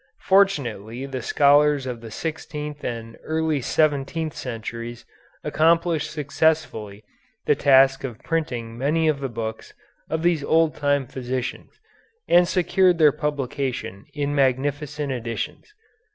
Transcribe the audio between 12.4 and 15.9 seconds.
secured their publication in magnificent editions.